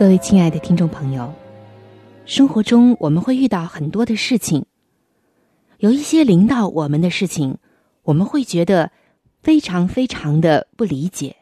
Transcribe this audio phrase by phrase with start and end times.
[0.00, 1.30] 各位亲爱的听众朋友，
[2.24, 4.64] 生活中我们会遇到很多的事情。
[5.76, 7.58] 有一些领导我们的事情，
[8.04, 8.92] 我们会觉得
[9.42, 11.36] 非常非常的不理解；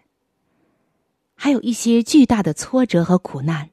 [1.36, 3.70] 还有一些巨大的挫折和苦难，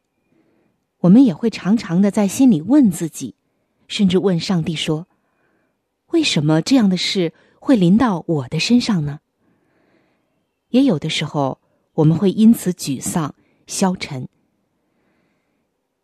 [1.00, 3.34] 我们也会常常的在心里问自己，
[3.88, 5.08] 甚至问上帝说
[6.14, 9.20] ：“为什么这样的事会临到我的身上呢？”
[10.70, 11.60] 也有的时候，
[11.96, 13.34] 我们会因此沮丧、
[13.66, 14.30] 消沉。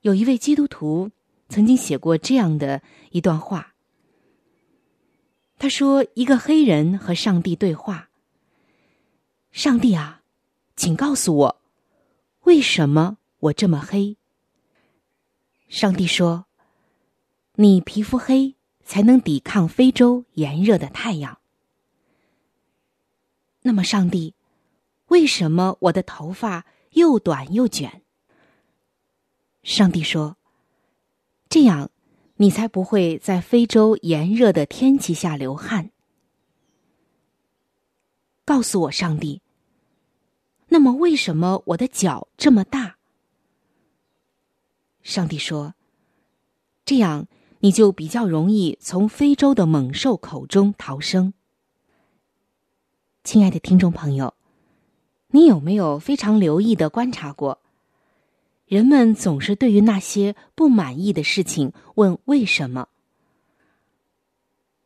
[0.02, 1.11] 有一位基督徒
[1.49, 3.73] 曾经写过这样的一段话。
[5.58, 8.09] 他说：“一个黑人和上帝对话。
[9.52, 10.23] 上帝啊，
[10.75, 11.61] 请告诉我，
[12.45, 14.17] 为什么我这么黑？”
[15.69, 16.45] 上帝说
[17.55, 21.38] ：“你皮肤黑，才能抵抗非洲炎热的太阳。”
[23.61, 24.33] 那么，上帝，
[25.09, 28.00] 为什么我的头发又短又卷？
[29.64, 30.38] 上帝说
[31.49, 31.89] ：“这样。”
[32.38, 35.92] 你才不会在非洲炎热的天气下流汗。
[38.44, 39.44] 告诉我，上帝。
[40.70, 42.95] 那么，为什么我的脚这么大？
[45.04, 45.76] 上帝说
[46.83, 47.27] ：“这样
[47.60, 51.36] 你就比较容易从非洲的猛兽口中逃生。”
[53.23, 54.33] 亲爱的听众朋友，
[55.27, 57.61] 你有没有非常留意的观察过？
[58.71, 62.87] 人们总是对于那些不满意的事情问为什么，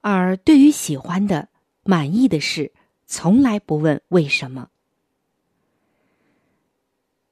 [0.01, 1.49] 而对于喜欢的、
[1.83, 2.73] 满意的事，
[3.05, 4.69] 从来不问为什么。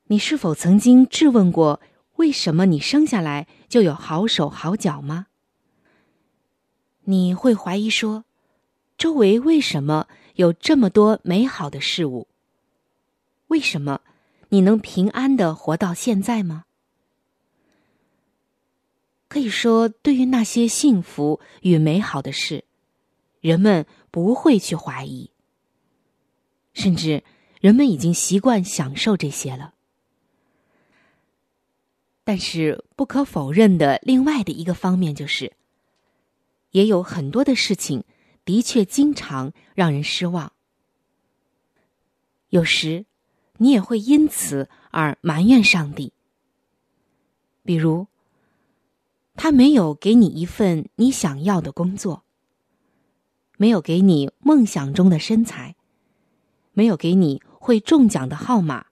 [0.04, 1.82] 你是否曾经质问过，
[2.18, 5.26] 为什么你生下来就有好手好脚吗？
[7.06, 8.26] 你会怀疑说，
[8.96, 12.28] 周围为什么有这么多美好的事物？
[13.48, 14.02] 为什么？
[14.54, 16.66] 你能平安的活到现在吗？
[19.28, 22.64] 可以说，对于那些幸福与美好的事，
[23.42, 25.32] 人们不会去怀疑，
[26.72, 27.24] 甚至
[27.62, 29.74] 人们已经习惯享受这些了。
[32.24, 35.54] 但是，不可否认的另外的一个方面就是，
[36.70, 38.04] 也有很多的事情
[38.46, 40.54] 的确经常让人失望，
[42.50, 43.08] 有时。
[43.64, 46.12] 你也会因此而埋怨上帝。
[47.64, 48.08] 比如，
[49.36, 52.24] 他没有给你一份你想要的工作，
[53.56, 55.78] 没有给你梦想中的身材，
[56.74, 58.88] 没有给你会中奖的号码，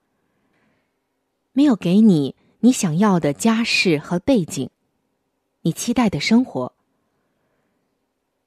[1.52, 4.70] 没有给你你想要的家世和背景，
[5.60, 6.72] 你期待的生活。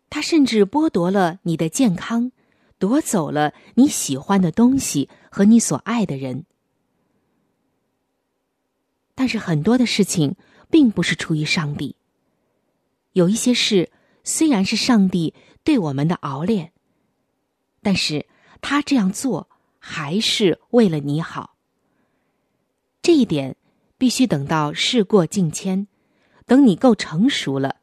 [0.10, 2.32] 他甚至剥夺了你的健康。
[2.78, 6.46] 夺走了你喜欢的东西和你所爱的人，
[9.16, 10.38] 但是很多的事情
[10.70, 11.98] 并不是出于上帝。
[13.12, 13.92] 有一些事
[14.24, 15.34] 虽然是上帝
[15.66, 16.72] 对我们的熬炼，
[17.82, 18.28] 但是
[18.62, 21.58] 他这样做还是为了你好。
[23.02, 23.58] 这一点
[23.98, 25.90] 必须等到事过境迁，
[26.46, 27.76] 等你够成熟了，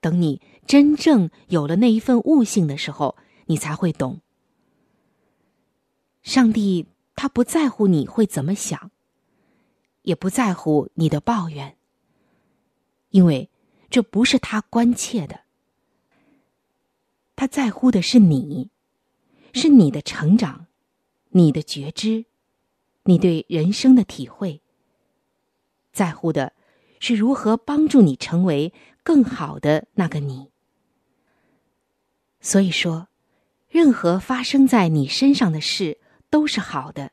[0.00, 4.20] 等你真正有了那一份悟性的时候，你才会懂。
[6.24, 8.90] 上帝他不在乎你会怎么想，
[10.02, 11.76] 也不在乎你的抱怨，
[13.08, 13.48] 因为
[13.88, 15.40] 这不是他关切的。
[17.34, 18.70] 他在乎的是你，
[19.54, 20.66] 是你的成长，
[21.30, 22.26] 你的觉知，
[23.04, 24.60] 你对人生的体会。
[25.92, 26.52] 在乎的
[27.00, 30.50] 是如何帮助你成为更好的那个你。
[32.40, 33.08] 所以说，
[33.68, 35.98] 任何发生在你身上的事。
[36.30, 37.12] 都是好的。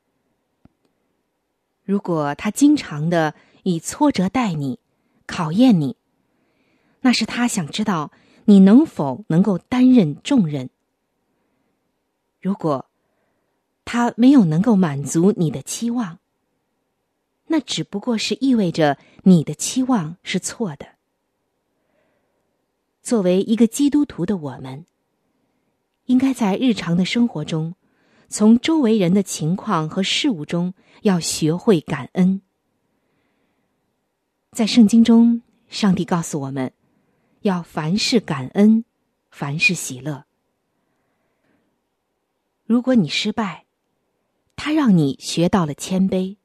[1.84, 4.80] 如果他经常的以挫折待你，
[5.26, 5.98] 考验你，
[7.02, 8.12] 那是他想知道
[8.46, 10.70] 你能否能够担任重任。
[12.40, 12.86] 如果
[13.86, 16.20] 他没有能够满足你的期望，
[17.48, 20.88] 那只不过是意味着你的期望是错的。
[23.02, 24.86] 作为一个基督徒的我们，
[26.06, 27.76] 应该在日常的生活中，
[28.34, 32.42] 从周围人的情况和事物中，要学会感恩。
[34.52, 36.74] 在圣经中，上帝告诉我们，
[37.42, 38.86] 要凡事感恩，
[39.30, 40.26] 凡事喜乐。
[42.66, 43.68] 如果你失败，
[44.56, 46.38] 他让你学到了谦卑；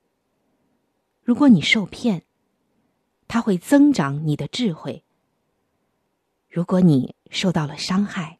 [1.22, 2.22] 如果你受骗，
[3.28, 5.04] 他会增长你的智慧。
[6.50, 8.38] 如果你受到了伤害，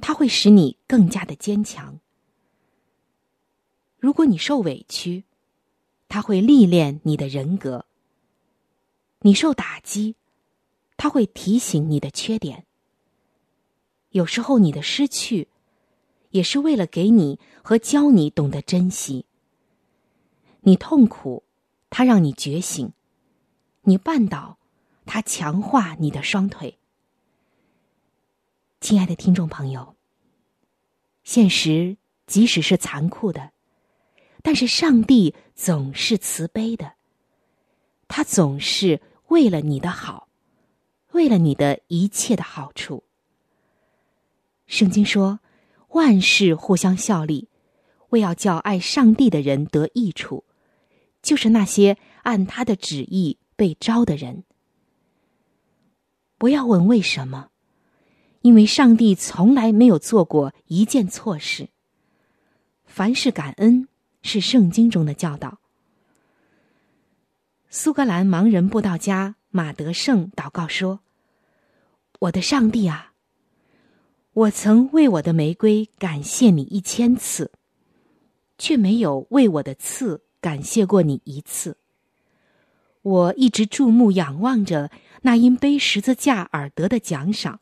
[0.00, 2.00] 它会使你更加的坚强；
[3.98, 5.24] 如果你受委屈，
[6.08, 7.84] 他会历练你的人格；
[9.20, 10.14] 你受打击，
[10.96, 12.64] 他会提醒你的缺点。
[14.10, 15.48] 有时候你的失去，
[16.30, 19.26] 也是为了给你和教你懂得珍惜。
[20.60, 21.42] 你痛苦，
[21.90, 22.90] 他让你觉醒；
[23.82, 24.58] 你绊倒，
[25.06, 26.78] 他强化你的双腿。
[28.80, 29.96] 亲爱的听众朋友，
[31.24, 31.96] 现实
[32.26, 33.52] 即使是残酷的，
[34.42, 36.92] 但是上帝总是慈悲的。
[38.06, 40.28] 他总是为了你的好，
[41.12, 43.04] 为了你的一切的好处。
[44.66, 45.40] 圣经说
[45.90, 47.48] ：“万事互相效力，
[48.10, 50.44] 为要叫爱上帝的人得益处，
[51.22, 54.44] 就是那些按他的旨意被招的人。”
[56.38, 57.50] 不要问为什么。
[58.42, 61.68] 因为上帝从来没有做过一件错事。
[62.86, 63.88] 凡事感恩
[64.22, 65.58] 是圣经中的教导。
[67.70, 71.00] 苏格兰盲人布道家马德胜祷告说
[72.20, 73.12] ：“我的上帝啊，
[74.32, 77.52] 我曾为我的玫瑰感谢你一千次，
[78.56, 81.76] 却没有为我的刺感谢过你一次。
[83.02, 84.90] 我一直注目仰望着
[85.22, 87.60] 那因背十字架而得的奖赏。”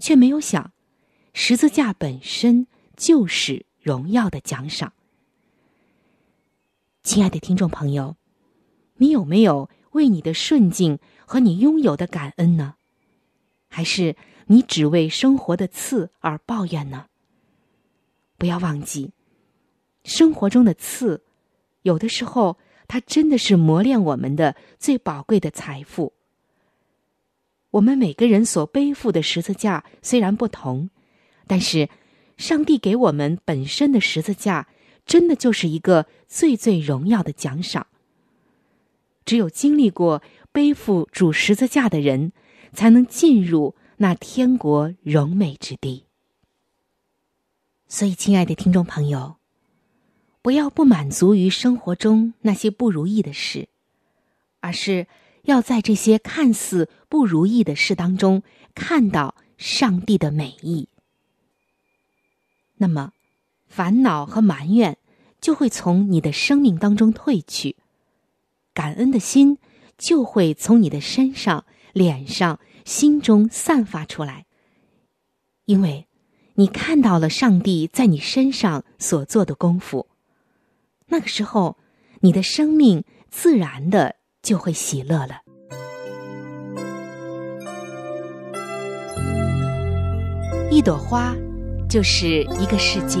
[0.00, 0.72] 却没有想，
[1.32, 2.66] 十字架本身
[2.96, 4.92] 就是荣耀的奖赏。
[7.04, 8.16] 亲爱的听众朋友，
[8.96, 12.76] 你有没有为你的顺境和你拥有的感恩呢？
[13.68, 14.16] 还是
[14.46, 17.08] 你只为生活的刺而抱怨呢？
[18.38, 19.12] 不要忘记，
[20.02, 21.22] 生活中的刺，
[21.82, 22.56] 有的时候
[22.88, 26.14] 它真的是磨练我们的最宝贵的财富。
[27.72, 30.88] 我们每个人所背负的十字架虽然不同，
[31.46, 31.90] 但是
[32.38, 34.66] 上帝给我们本身的十字架，
[35.06, 37.86] 真的就是一个最最荣耀的奖赏。
[39.24, 40.22] 只有经历过
[40.52, 42.32] 背负主十字架的人，
[42.72, 46.04] 才能进入那天国荣美之地。
[47.88, 49.36] 所以，亲爱的听众朋友，
[50.42, 53.68] 不要不满足于生活中那些不如意的事，
[54.60, 55.06] 而是。
[55.44, 58.42] 要在这些看似不如意的事当中
[58.74, 60.88] 看到上帝的美意，
[62.78, 63.12] 那么
[63.74, 64.96] 烦恼和埋怨
[65.40, 67.76] 就会从你的生命当中退去，
[68.72, 69.58] 感恩的心
[69.98, 74.46] 就会从你的身上、脸上、心中散发出来，
[75.64, 76.06] 因为
[76.54, 80.06] 你看到了上帝在你身上所做的功夫，
[81.08, 81.76] 那个时候
[82.20, 84.16] 你的生命自然的。
[84.44, 85.40] 就会喜乐了。
[90.70, 91.34] 一朵花
[91.88, 93.20] 就是一个世界，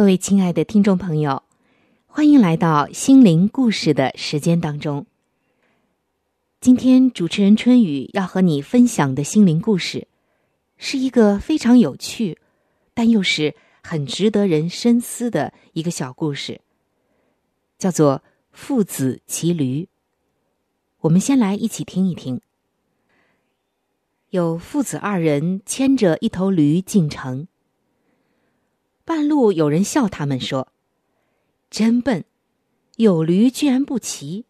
[0.00, 1.42] 各位亲爱的听众朋友，
[2.06, 5.04] 欢迎来到心灵故事的时间当中。
[6.58, 10.08] 今天主持人春雨要和你分享的心灵故事，
[10.78, 12.38] 是一个非常有趣，
[12.94, 16.62] 但又是很值得人深思的一个小故事，
[17.76, 18.22] 叫做。
[18.52, 19.86] 父子骑驴，
[21.00, 22.40] 我们先来一起听一听。
[24.30, 27.46] 有父子二人牵着一头驴进城，
[29.04, 30.68] 半路有人笑他们说
[31.70, 32.24] ：“真笨，
[32.96, 34.44] 有驴居然不骑。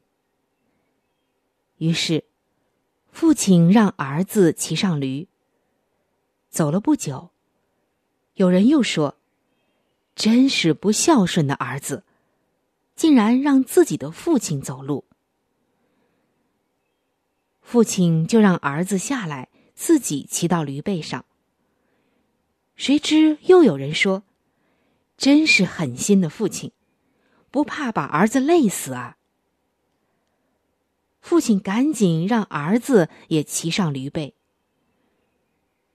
[1.79, 2.25] 于是，
[3.11, 5.29] 父亲让儿子骑上驴。
[6.51, 7.31] 走了不久，
[8.35, 9.17] 有人又说
[10.15, 12.05] ：“真是不孝顺的儿子，
[12.97, 15.05] 竟然让自己的父亲走路。”
[17.63, 21.25] 父亲就让儿子下来，自己骑到驴背上。
[22.75, 24.25] 谁知又有人说
[25.21, 26.73] ：“真是狠心的父亲，
[27.51, 29.19] 不怕把儿子累死啊！”
[31.21, 34.35] 父亲赶紧让儿子也骑上驴背。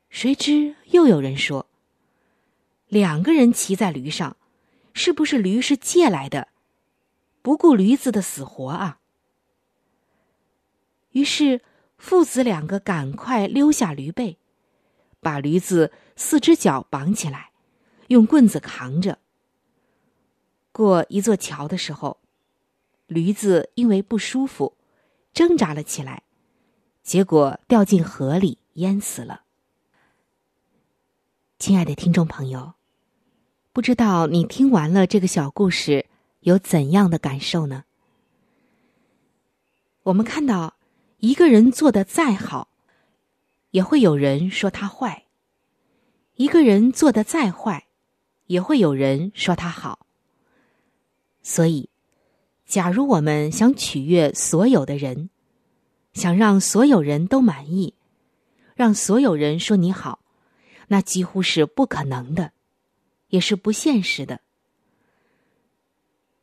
[0.10, 1.66] 谁知又有人说
[2.88, 4.38] ：“两个人骑在驴上，
[4.94, 6.50] 是不是驴是借来的？
[7.42, 9.00] 不顾驴子的死活啊！”
[11.14, 11.62] 于是
[11.98, 14.38] 父子两个赶快溜下驴背，
[15.20, 17.50] 把驴子四只脚绑起来，
[18.08, 19.20] 用棍子扛着。
[20.72, 22.18] 过一座桥的时候，
[23.08, 24.78] 驴子因为不舒服。
[25.34, 26.24] 挣扎了起来，
[27.04, 29.42] 结果掉进河里淹死了。
[31.60, 32.76] 亲爱的听众朋友，
[33.74, 36.06] 不知道你听完了这个小故事
[36.40, 37.84] 有怎样的感受呢？
[40.04, 40.78] 我们看到，
[41.18, 42.70] 一个人做的再好，
[43.72, 45.24] 也会有人说他坏；
[46.36, 47.88] 一个人做的再坏，
[48.48, 50.06] 也会有人说他好。
[51.42, 51.90] 所以。
[52.68, 55.30] 假如我们想取悦所有的人，
[56.14, 57.94] 想让所有人都满意，
[58.76, 60.20] 让所有人说你好，
[60.88, 62.54] 那几乎是不可能的，
[63.30, 64.42] 也是不现实的。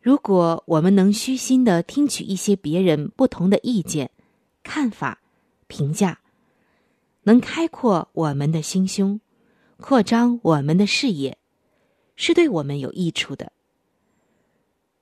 [0.00, 4.12] 如果我们能虚心的听取一些别人不同的意见、
[4.62, 5.20] 看法、
[5.66, 6.20] 评价，
[7.24, 9.20] 能开阔我们的心胸，
[9.78, 11.36] 扩张我们的视野，
[12.16, 13.52] 是对我们有益处的。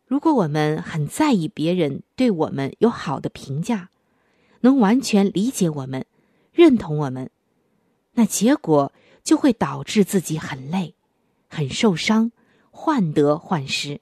[0.07, 3.91] 如果我们很在意别人对我们有好的评价，
[4.61, 6.07] 能完全理解我们、
[6.53, 7.31] 认同我们，
[8.15, 10.95] 那结果就会导致自己很累、
[11.49, 12.33] 很受伤、
[12.71, 14.01] 患得患失。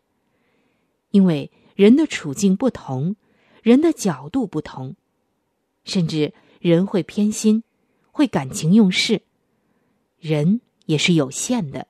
[1.10, 3.16] 因为人的处境不同，
[3.62, 4.94] 人的角度不同，
[5.84, 7.64] 甚至人会偏心，
[8.10, 9.22] 会感情用事。
[10.18, 11.87] 人也是有限的，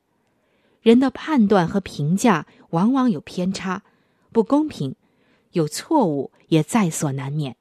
[0.80, 3.82] 人的判断和评价往往有偏差。
[4.30, 4.94] 不公平，
[5.52, 7.56] 有错误也在所难免。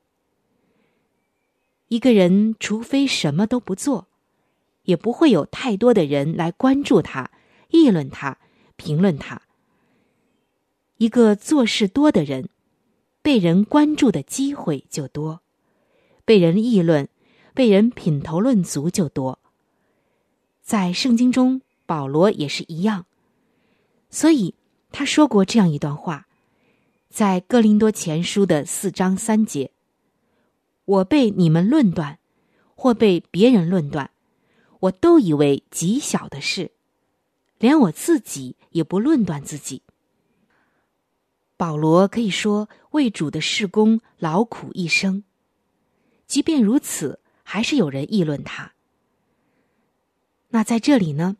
[1.87, 4.07] 一个人除非什么都不做，
[4.83, 7.31] 也不会有太多的人来关注他、
[7.69, 8.37] 议论他、
[8.75, 9.41] 评论他。
[10.97, 12.49] 一个做事多的人，
[13.21, 15.41] 被人关注的机会就多，
[16.25, 17.07] 被人议论、
[17.53, 19.39] 被人品头论足就多。
[20.61, 23.07] 在圣经中，保罗也是一样，
[24.11, 24.53] 所以
[24.91, 26.27] 他说过这样一段话。
[27.09, 29.71] 在哥林多前书的四章三节，
[30.85, 32.19] 我被你们论断，
[32.75, 34.11] 或被别人论断，
[34.81, 36.71] 我都以为极小的事，
[37.57, 39.81] 连我自己也不论断自己。
[41.55, 45.23] 保罗可以说为主的事工劳苦一生，
[46.27, 48.73] 即便如此，还是有人议论他。
[50.49, 51.37] 那在这里呢，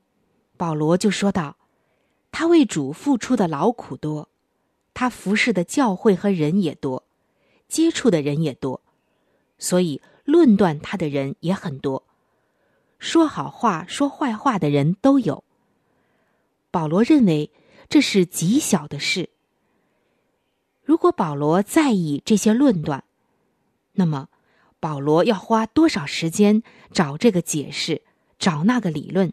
[0.57, 1.55] 保罗就说道：
[2.31, 4.29] 他为主付出的劳苦多。
[4.93, 7.05] 他服侍的教会和人也多，
[7.67, 8.81] 接触的人也多，
[9.59, 12.03] 所以论断他的人也很多，
[12.97, 15.43] 说好话、说坏话的人都有。
[16.71, 17.51] 保罗认为
[17.87, 19.29] 这是极小的事。
[20.83, 23.03] 如果保罗在意这些论断，
[23.93, 24.29] 那么
[24.79, 28.01] 保罗要花多少时间找这个解释、
[28.39, 29.31] 找那个理论？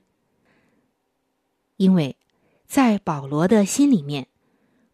[1.77, 2.17] 因为
[2.67, 4.29] 在保罗的心里面。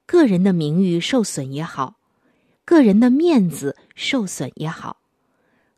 [0.07, 2.01] 个人的名誉受损也好，
[2.65, 4.97] 个人的面子受损也好，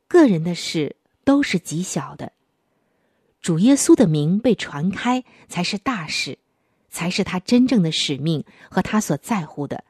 [0.08, 2.32] 个人的事都是极小的。
[3.42, 6.38] 主耶稣的名被传开才是大事，
[6.88, 9.84] 才是他真正的使命和他所在乎的。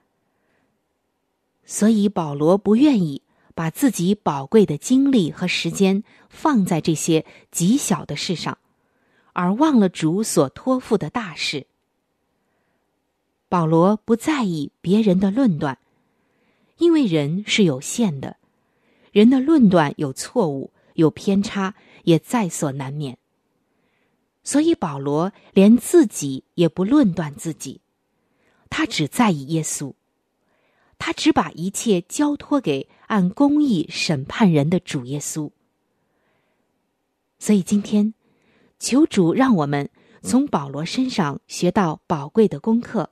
[1.65, 3.23] 所以保罗不愿意
[3.55, 8.59] 把自己宝贵的精力和时间放在这些极小的事上，
[9.33, 11.67] 而忘了主所托付的大事。
[13.49, 15.79] 保罗不在意别人的论断，
[16.79, 18.37] 因为人是有限的，
[19.11, 21.75] 人的论断有错误、有偏差，
[22.05, 23.19] 也在所难免。
[24.43, 27.81] 所以保罗连自己也不论断自己，
[28.71, 29.93] 他只在意耶稣，
[30.99, 35.51] 他只把一切交托给按公义审判人的主耶稣。
[37.39, 38.15] 所以今天，
[38.83, 39.89] 求主让我们
[40.23, 43.11] 从保罗身上学到宝贵的功课。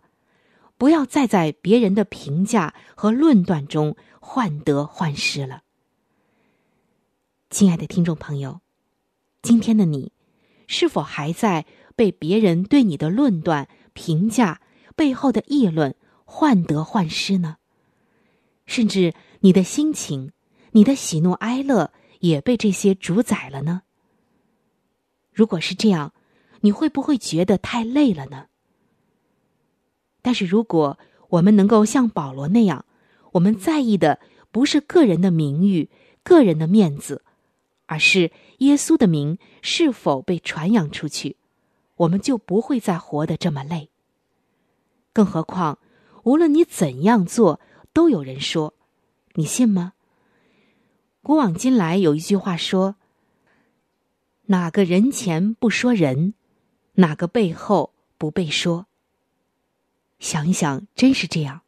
[0.76, 5.62] 不要再在别人的评价和论断中患得患失了。
[7.50, 8.60] 亲爱的听众朋友，
[9.42, 10.10] 今天的你，
[10.66, 14.60] 是否还在被别人对你的论断、评价
[14.96, 17.58] 背后的议论患得患失呢？
[18.66, 20.32] 甚至你的心情、
[20.72, 23.82] 你的喜怒哀乐也被这些主宰了呢？
[25.40, 26.12] 如果是这样，
[26.60, 28.48] 你会不会觉得太累了呢？
[30.20, 30.98] 但是，如果
[31.30, 32.84] 我们能够像保罗那样，
[33.32, 34.20] 我们在意的
[34.50, 35.88] 不是个人的名誉、
[36.22, 37.24] 个人的面子，
[37.86, 41.38] 而是耶稣的名是否被传扬出去，
[41.96, 43.88] 我们就不会再活得这么累。
[45.14, 45.78] 更何况，
[46.24, 47.60] 无论你怎样做，
[47.94, 48.74] 都有人说，
[49.36, 49.94] 你信吗？
[51.22, 52.96] 古往今来有一句话说
[54.50, 56.34] ：“哪个人前不说人，
[56.94, 58.86] 哪个背后不被说。”
[60.18, 61.62] 想一想，真是这样。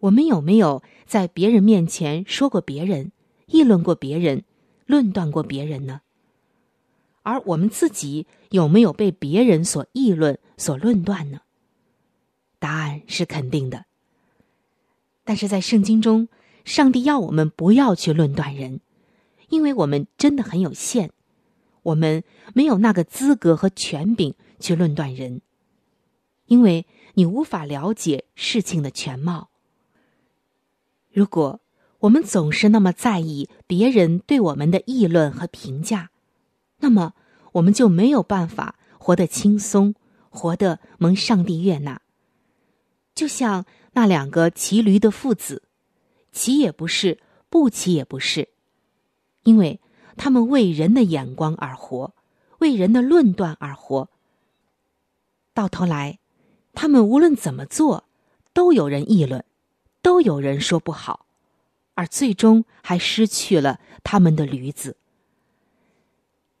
[0.00, 3.12] 我们有没有在别人面前说过别人、
[3.46, 4.44] 议论过别人、
[4.84, 6.02] 论断过别人呢？
[7.22, 11.40] 而我们自己有没有被别人所议论、所论断呢？
[12.58, 13.86] 答案是肯定的。
[15.24, 16.28] 但是在圣经中，
[16.66, 18.80] 上帝要我们不要去论断人，
[19.48, 21.10] 因为我们真的很有限，
[21.82, 25.40] 我们没有那个资格和权柄去论断人，
[26.46, 26.86] 因为。
[27.14, 29.50] 你无法了解事情的全貌。
[31.10, 31.60] 如果
[31.98, 36.10] 我们总是那么在意别人对我们的议论和评价，
[36.78, 37.14] 那么
[37.54, 39.96] 我们就没有办法活得轻松，
[40.30, 42.00] 活得蒙上帝悦纳。
[43.12, 45.64] 就像那两个骑驴的父子，
[46.30, 47.18] 骑也不是，
[47.50, 48.50] 不骑也不是，
[49.42, 49.80] 因为
[50.20, 52.12] 他们为人的眼光而活，
[52.58, 54.10] 为人的论断而活。
[55.54, 56.18] 到头来。
[56.72, 58.04] 他们无论怎么做，
[58.52, 59.44] 都有人议论，
[60.02, 61.26] 都有人说不好，
[61.94, 64.96] 而最终还失去了他们的驴子。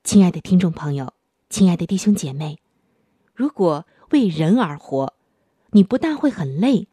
[0.02, 1.14] 亲爱的听众朋友，
[1.48, 2.58] 亲爱的弟兄姐妹，
[3.34, 5.14] 如果为人而活，
[5.70, 6.88] 你不但会很累，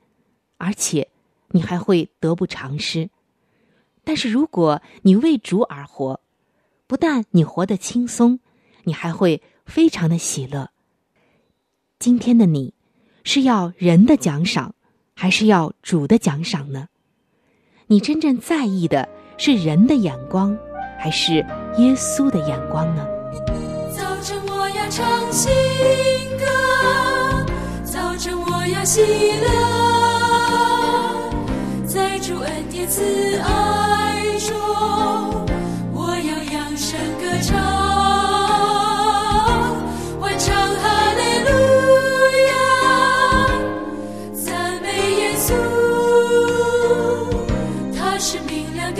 [0.58, 1.10] 而且
[1.50, 3.10] 你还会得不偿失；
[4.04, 6.22] 但是如果你为主而活，
[6.88, 8.40] 不但你活得轻松，
[8.86, 10.70] 你还会非常的喜乐。
[12.00, 12.74] 今天的你。
[13.30, 14.74] 是要人的奖赏，
[15.14, 16.88] 还是要主的奖赏呢？
[17.88, 20.58] 你真正在意的是人的眼光，
[20.98, 21.46] 还是
[21.78, 23.06] 耶稣的眼光呢？
[23.92, 25.52] 早晨我要唱新
[26.40, 26.46] 歌，
[27.84, 29.02] 早晨我要喜
[29.42, 29.50] 乐，
[31.86, 33.87] 在主恩典慈爱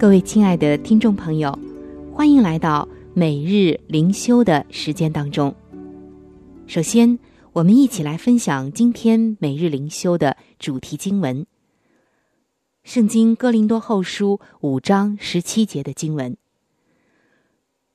[0.00, 1.52] 各位亲爱的听众朋友，
[2.14, 5.54] 欢迎来到每日灵修的时间当中。
[6.66, 7.18] 首先，
[7.52, 11.42] 我们一起来分享今天每日灵修的主题经文，
[12.82, 16.34] 《圣经·哥林多后书》五章十七节的经文。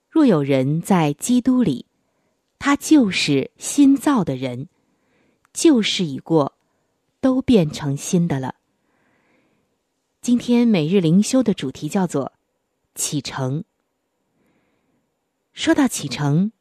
[0.07, 1.87] 若有人在基督里，
[2.59, 4.67] 他就是新造的人，
[5.53, 6.53] 旧事已过，
[7.19, 8.53] 都变成新的了。
[10.25, 12.33] 今天每日灵修的主题叫做
[12.95, 13.63] “启程”。
[15.53, 16.51] 说到启程，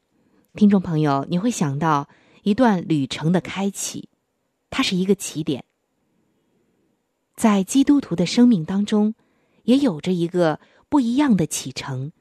[0.52, 2.10] 听众朋友，你会想到
[2.42, 4.10] 一段旅程的开启，
[4.68, 5.64] 它是一个起点。
[7.36, 9.14] 在基督徒的生命当中，
[9.62, 12.12] 也有着一个不一样的启程，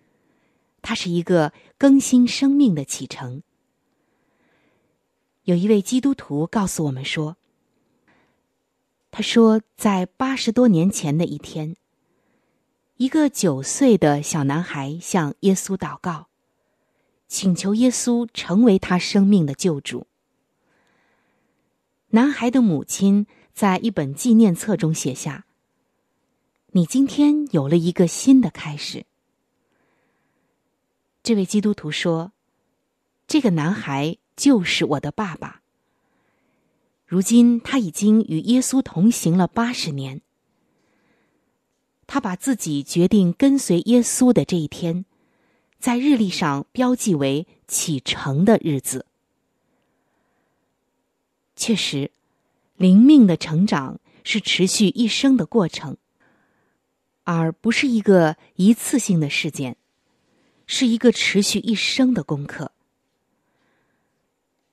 [0.82, 3.44] 它是一个更新生命的启程。
[5.44, 7.36] 有一位基督徒告诉我们说。
[9.16, 11.76] 他说，在八十多年前的一天，
[12.98, 16.30] 一个九岁的小男孩向耶稣祷告，
[17.28, 20.08] 请求耶稣成为他生命的救主。
[22.10, 25.46] 男孩的母亲在一本纪念册中写下
[26.74, 29.06] ：“你今天有了一个新的开始。”
[31.22, 32.32] 这位基督徒说
[33.28, 35.62] ：“这个男孩就是我的爸爸。”
[37.14, 40.22] 如今他已经与耶稣同行了八十年。
[42.08, 45.06] 他把自己决定跟随耶稣的这一天，
[45.78, 49.06] 在日历上标记为启程的日子。
[51.56, 52.10] 确实，
[52.78, 55.98] 灵命的成长是持续一生的过程，
[57.26, 59.78] 而不是一个一次性的事件，
[60.66, 62.72] 是一个持续一生的功课。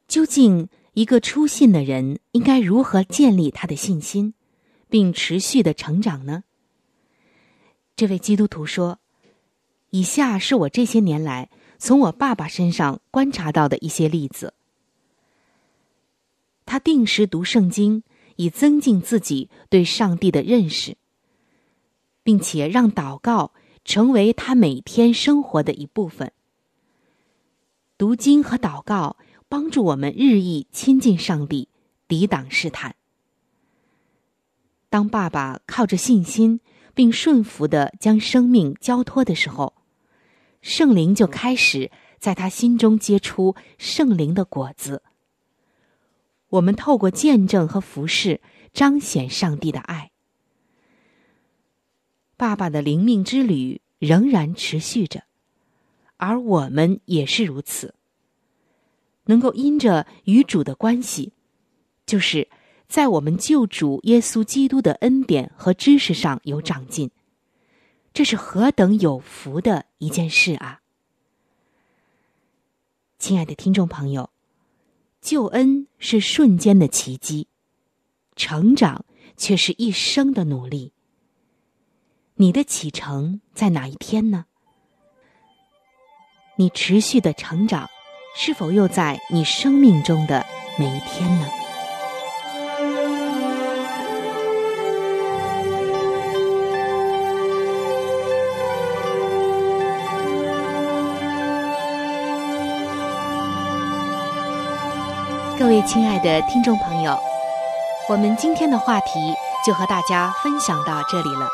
[0.09, 0.71] 究竟？
[0.95, 4.35] 一个初信的人应该如何建立他的信心，
[4.89, 6.43] 并持续的成长呢？
[7.95, 8.99] 这位基督徒说
[9.91, 11.49] ：“以下是我这些年来
[11.79, 14.53] 从我爸爸身上观察到的一些例子。
[16.67, 18.03] 他定时读圣经，
[18.35, 20.97] 以增进自己对上帝的认识，
[22.25, 23.53] 并且让祷告
[23.85, 26.33] 成为他每天生活的一部分。
[27.97, 29.17] 读经和祷告。”
[29.51, 31.67] 帮助我们日益亲近上帝，
[32.07, 32.95] 抵挡试探。
[34.89, 36.61] 当爸爸靠着信心
[36.95, 39.75] 并顺服的将生命交托的时候，
[40.63, 45.03] 圣灵就开始在他心中结出圣灵的果子。
[46.51, 48.41] 我们透过见证和服侍，
[48.73, 50.13] 彰显上帝的爱。
[52.37, 55.25] 爸爸的灵命之旅仍然持续着，
[56.19, 57.97] 而我们也是如此。
[59.31, 61.33] 能够因着与主的关系，
[62.05, 62.49] 就是
[62.89, 67.13] 在我们救主耶稣基督的恩典和知识上有长进，
[68.13, 70.81] 这是何等有福的一件事啊！
[73.21, 74.31] 亲爱的听众朋友，
[75.21, 77.47] 救恩是瞬间的奇迹，
[78.35, 79.05] 成长
[79.37, 80.93] 却是一生的努力。
[82.35, 84.47] 你的启程在哪一天呢？
[86.57, 87.89] 你持续的成长。
[88.33, 90.45] 是否又在你生命中的
[90.79, 91.47] 每一天呢？
[105.59, 107.19] 各位亲爱的听众朋友，
[108.09, 109.35] 我们今天的话题
[109.67, 111.47] 就和大家分享到这里了。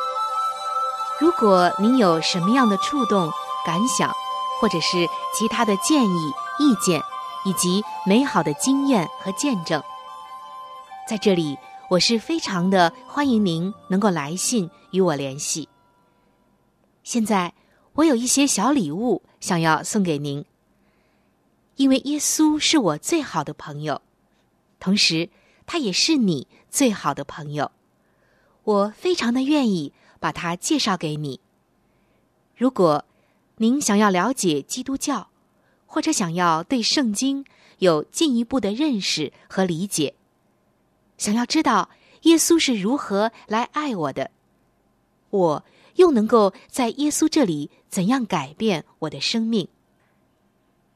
[1.19, 3.29] 如果您有什么样的触动、
[3.65, 4.15] 感想，
[4.61, 7.01] 或者是其他的建议，意见
[7.45, 9.83] 以及美好的经验和见证，
[11.09, 11.57] 在这里
[11.89, 15.69] 我是非常的欢迎您能够来信与我联系。
[17.05, 17.55] 现在
[17.93, 20.45] 我有一些小礼物想要送给您，
[21.77, 24.03] 因为耶稣是我最好的朋友，
[24.81, 25.31] 同时
[25.67, 27.71] 他也是你最好的朋友。
[28.65, 31.39] 我非常的愿意把他介绍给你。
[32.57, 33.05] 如果
[33.59, 35.31] 您想要了解基督教，
[35.87, 37.45] 或者想要对圣经
[37.79, 40.15] 有进一步的认识和理解，
[41.17, 41.89] 想要知道
[42.23, 44.31] 耶稣是如何来爱我的，
[45.31, 45.65] 我
[45.95, 49.67] 又能够在耶稣这里怎样改变我的生命，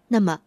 [0.09, 0.43] 那么，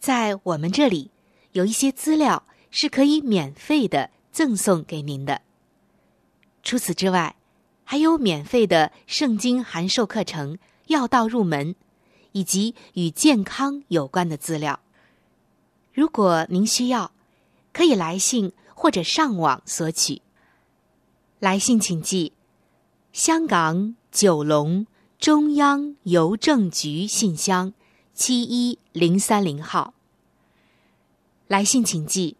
[0.00, 1.10] 在我们这里
[1.52, 5.42] 有一些资料是可以免费的赠送给您的。
[6.62, 7.36] 除此之外，
[7.84, 11.74] 还有免费的圣经函授课程、要道入门，
[12.32, 14.80] 以及与健康有关的资料。
[15.92, 17.12] 如果您需要，
[17.72, 20.22] 可以来信或者上网索取。
[21.38, 22.32] 来信请寄：
[23.12, 24.86] 香港九龙
[25.18, 27.72] 中央邮政局信箱
[28.14, 29.94] 七一零三零号。
[31.48, 32.36] 来信请寄：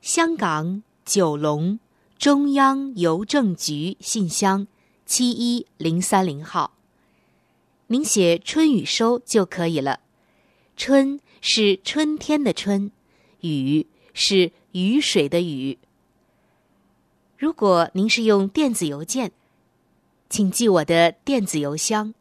[0.00, 1.78] 香港九龙。
[2.18, 4.68] 中央邮政局信箱
[5.04, 6.72] 七一零三零号，
[7.92, 10.00] 您写“春雨收”就可以了。
[10.78, 12.90] 春是春天的春，
[13.42, 15.76] 雨是雨水的雨。
[17.36, 19.32] 如果您是用电子邮件，
[20.30, 22.14] 请记我的电子邮箱。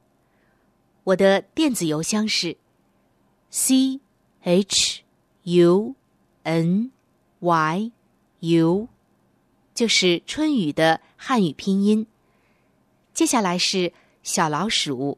[1.05, 2.57] 我的电子邮箱是
[3.49, 4.01] c
[4.41, 5.03] h
[5.43, 5.95] u
[6.43, 6.91] n
[7.39, 7.91] y
[8.41, 8.89] u。
[9.73, 12.05] 就是春雨的汉语拼音。
[13.13, 15.17] 接下来是小老鼠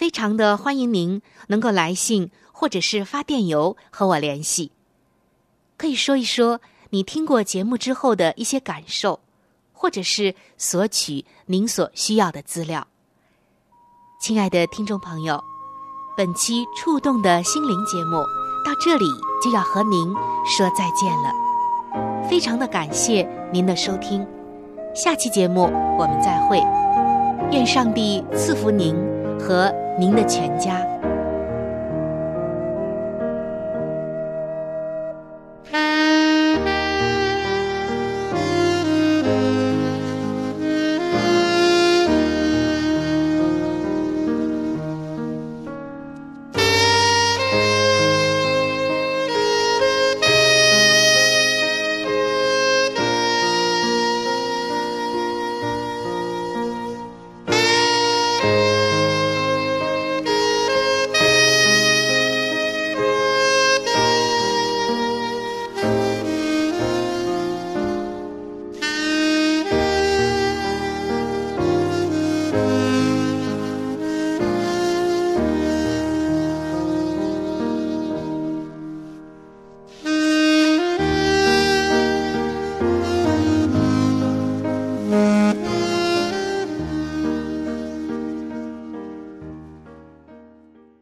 [0.00, 4.72] 非常的欢迎您能够来信或者是发电邮和我联系，
[5.76, 9.20] 可以说一说你听过节目之后的一些感受，
[9.74, 12.86] 或者是索取您所需要的资料。
[14.18, 15.38] 亲爱的听众朋友，
[16.16, 18.22] 本期触动的心灵节目
[18.64, 19.04] 到这里
[19.44, 20.14] 就要和您
[20.46, 24.26] 说再见了，非常的感谢您的收听。
[24.94, 25.64] 下期节目
[25.98, 26.58] 我们再会，
[27.52, 28.96] 愿上帝赐福您
[29.38, 30.99] 和您的全家。